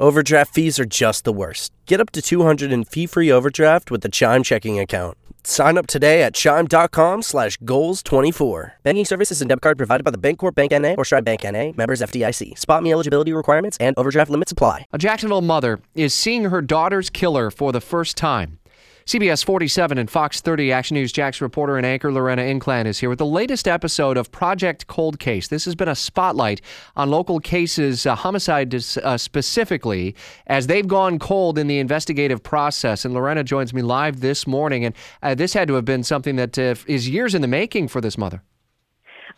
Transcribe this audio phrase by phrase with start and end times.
[0.00, 1.72] Overdraft fees are just the worst.
[1.86, 5.16] Get up to 200 in fee-free overdraft with the Chime checking account.
[5.44, 8.72] Sign up today at chime.com slash goals24.
[8.82, 10.94] Banking services and debit card provided by the Bancorp Bank N.A.
[10.96, 11.72] or Stride Bank N.A.
[11.76, 12.58] Members FDIC.
[12.58, 14.86] SpotMe eligibility requirements and overdraft limits apply.
[14.92, 18.58] A Jacksonville mother is seeing her daughter's killer for the first time.
[19.06, 23.10] CBS 47 and Fox 30 Action News Jax reporter and anchor Lorena Inclán is here
[23.10, 25.48] with the latest episode of Project Cold Case.
[25.48, 26.62] This has been a spotlight
[26.96, 30.14] on local cases, uh, homicide uh, specifically,
[30.46, 33.04] as they've gone cold in the investigative process.
[33.04, 34.86] And Lorena joins me live this morning.
[34.86, 37.88] And uh, this had to have been something that uh, is years in the making
[37.88, 38.42] for this mother.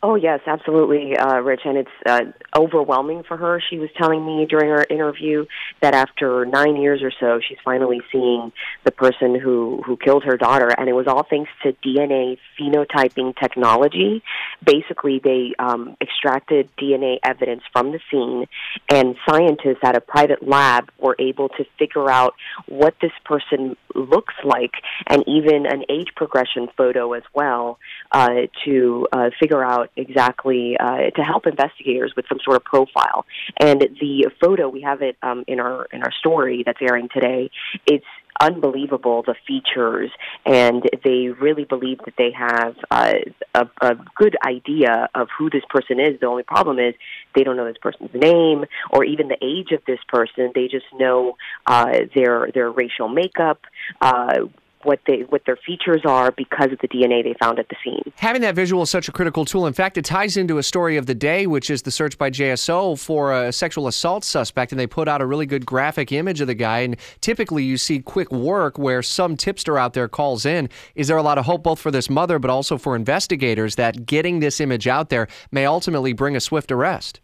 [0.08, 2.20] Oh yes, absolutely, uh, Rich, and it's uh,
[2.56, 3.60] overwhelming for her.
[3.68, 5.46] She was telling me during our interview
[5.82, 8.52] that after nine years or so, she's finally seeing
[8.84, 13.36] the person who who killed her daughter, and it was all thanks to DNA phenotyping
[13.36, 14.22] technology.
[14.64, 18.46] Basically, they um, extracted DNA evidence from the scene,
[18.88, 22.34] and scientists at a private lab were able to figure out
[22.68, 24.74] what this person looks like,
[25.08, 27.80] and even an age progression photo as well,
[28.12, 32.64] uh, to uh, figure out out exactly uh, to help investigators with some sort of
[32.64, 33.24] profile.
[33.58, 37.50] And the photo we have it um, in our in our story that's airing today.
[37.86, 38.04] It's
[38.40, 40.10] unbelievable the features
[40.44, 43.14] and they really believe that they have uh,
[43.54, 46.94] a, a good idea of who this person is the only problem is
[47.34, 50.86] they don't know this person's name or even the age of this person they just
[50.98, 51.36] know
[51.66, 53.60] uh, their their racial makeup
[54.00, 54.40] uh,
[54.86, 58.12] what they what their features are because of the DNA they found at the scene.
[58.16, 59.66] Having that visual is such a critical tool.
[59.66, 62.30] In fact, it ties into a story of the day, which is the search by
[62.30, 66.40] JSO for a sexual assault suspect, and they put out a really good graphic image
[66.40, 66.80] of the guy.
[66.80, 70.68] And typically, you see quick work where some tipster out there calls in.
[70.94, 74.06] Is there a lot of hope both for this mother, but also for investigators that
[74.06, 77.20] getting this image out there may ultimately bring a swift arrest?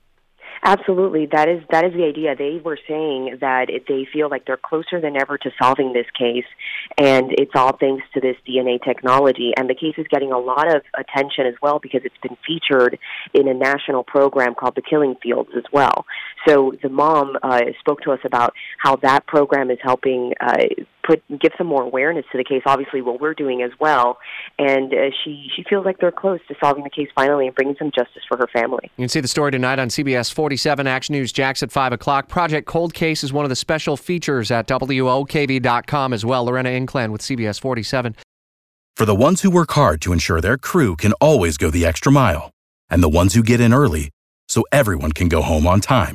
[0.65, 2.37] Absolutely, that is that is the idea.
[2.37, 6.45] They were saying that they feel like they're closer than ever to solving this case,
[6.97, 9.53] and it's all thanks to this DNA technology.
[9.57, 13.01] And the case is getting a lot of attention as well because it's been featured
[13.35, 16.07] in a national program called The Killing Fields as well.
[16.47, 20.57] So the mom uh, spoke to us about how that program is helping uh,
[21.05, 22.63] put give some more awareness to the case.
[22.67, 24.19] Obviously, what we're doing as well,
[24.59, 27.77] and uh, she she feels like they're close to solving the case finally and bringing
[27.79, 28.91] some justice for her family.
[28.97, 32.29] You can see the story tonight on CBS 47 Action News Jax at five o'clock.
[32.29, 36.45] Project Cold Case is one of the special features at WOKV.com as well.
[36.45, 38.17] Lorena Inclán with CBS 47.
[38.97, 42.13] For the ones who work hard to ensure their crew can always go the extra
[42.13, 42.51] mile,
[42.91, 44.11] and the ones who get in early
[44.49, 46.15] so everyone can go home on time,